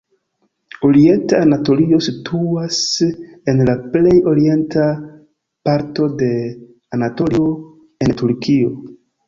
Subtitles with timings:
[0.87, 2.79] Orienta Anatolio situas
[3.53, 4.89] en la plej orienta
[5.71, 6.33] parto de
[7.01, 7.49] Anatolio
[8.09, 8.77] en Turkio.